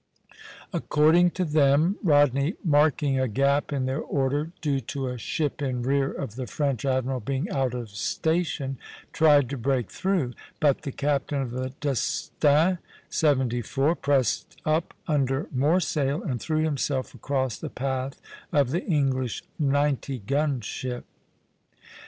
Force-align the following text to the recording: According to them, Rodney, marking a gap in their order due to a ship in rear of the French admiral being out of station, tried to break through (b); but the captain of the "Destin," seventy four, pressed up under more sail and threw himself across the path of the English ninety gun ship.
According 0.73 1.29
to 1.37 1.45
them, 1.45 1.97
Rodney, 2.01 2.55
marking 2.63 3.19
a 3.19 3.27
gap 3.27 3.71
in 3.71 3.85
their 3.85 3.99
order 3.99 4.49
due 4.59 4.79
to 4.79 5.09
a 5.09 5.19
ship 5.19 5.61
in 5.61 5.83
rear 5.83 6.09
of 6.11 6.33
the 6.33 6.47
French 6.47 6.85
admiral 6.85 7.19
being 7.19 7.47
out 7.51 7.75
of 7.75 7.91
station, 7.91 8.79
tried 9.13 9.47
to 9.51 9.59
break 9.59 9.91
through 9.91 10.29
(b); 10.29 10.35
but 10.59 10.81
the 10.81 10.91
captain 10.91 11.39
of 11.43 11.51
the 11.51 11.73
"Destin," 11.79 12.79
seventy 13.11 13.61
four, 13.61 13.93
pressed 13.93 14.57
up 14.65 14.95
under 15.07 15.45
more 15.53 15.79
sail 15.79 16.23
and 16.23 16.41
threw 16.41 16.63
himself 16.63 17.13
across 17.13 17.59
the 17.59 17.69
path 17.69 18.19
of 18.51 18.71
the 18.71 18.83
English 18.83 19.43
ninety 19.59 20.17
gun 20.17 20.61
ship. 20.61 21.05